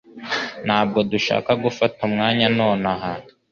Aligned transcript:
Ntabwo 0.65 0.99
dushaka 1.11 1.51
gufata 1.63 1.99
umwanya 2.09 2.45
nonaha 2.57 3.11